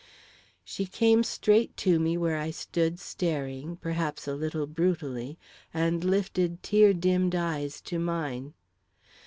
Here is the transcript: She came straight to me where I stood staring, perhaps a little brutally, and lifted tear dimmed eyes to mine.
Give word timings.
She 0.65 0.87
came 0.87 1.21
straight 1.21 1.77
to 1.85 1.99
me 1.99 2.17
where 2.17 2.39
I 2.39 2.49
stood 2.49 2.99
staring, 2.99 3.75
perhaps 3.75 4.27
a 4.27 4.33
little 4.33 4.65
brutally, 4.65 5.37
and 5.75 6.03
lifted 6.03 6.63
tear 6.63 6.91
dimmed 6.91 7.35
eyes 7.35 7.79
to 7.81 7.99
mine. 7.99 8.55